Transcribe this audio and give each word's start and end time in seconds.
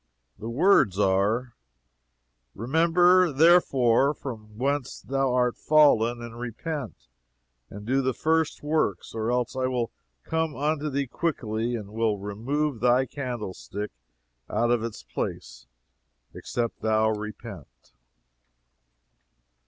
The 0.39 0.49
words 0.49 0.97
are: 0.97 1.53
"Remember, 2.55 3.31
therefore, 3.31 4.15
from 4.15 4.57
whence 4.57 4.99
thou 4.99 5.31
art 5.35 5.57
fallen, 5.59 6.23
and 6.23 6.39
repent, 6.39 7.07
and 7.69 7.85
do 7.85 8.01
the 8.01 8.15
first 8.15 8.63
works; 8.63 9.13
or 9.13 9.29
else 9.31 9.55
I 9.55 9.67
will 9.67 9.91
come 10.23 10.55
unto 10.55 10.89
thee 10.89 11.05
quickly, 11.05 11.75
and 11.75 11.89
will 11.93 12.17
remove 12.17 12.79
thy 12.79 13.05
candlestick 13.05 13.91
out 14.49 14.71
of 14.71 14.81
his 14.81 15.03
place, 15.03 15.67
except 16.33 16.81
thou 16.81 17.11
repent." 17.11 17.93